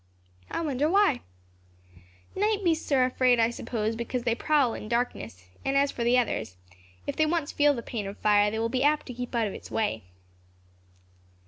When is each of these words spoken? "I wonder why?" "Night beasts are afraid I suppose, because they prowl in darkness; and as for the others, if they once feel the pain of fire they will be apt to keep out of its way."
"I 0.49 0.61
wonder 0.61 0.89
why?" 0.89 1.21
"Night 2.35 2.63
beasts 2.63 2.91
are 2.91 3.05
afraid 3.05 3.39
I 3.39 3.51
suppose, 3.51 3.95
because 3.95 4.23
they 4.23 4.33
prowl 4.33 4.73
in 4.73 4.89
darkness; 4.89 5.45
and 5.63 5.77
as 5.77 5.91
for 5.91 6.03
the 6.03 6.17
others, 6.17 6.57
if 7.05 7.15
they 7.15 7.27
once 7.27 7.51
feel 7.51 7.75
the 7.75 7.83
pain 7.83 8.07
of 8.07 8.17
fire 8.17 8.49
they 8.49 8.57
will 8.57 8.67
be 8.67 8.81
apt 8.83 9.05
to 9.05 9.13
keep 9.13 9.35
out 9.35 9.45
of 9.45 9.53
its 9.53 9.69
way." 9.69 10.05